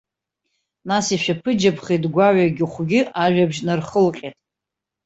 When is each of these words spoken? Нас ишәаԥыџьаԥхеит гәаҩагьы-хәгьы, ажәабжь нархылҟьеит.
Нас 0.89 1.05
ишәаԥыџьаԥхеит 1.15 2.03
гәаҩагьы-хәгьы, 2.13 3.01
ажәабжь 3.23 3.59
нархылҟьеит. 3.65 4.35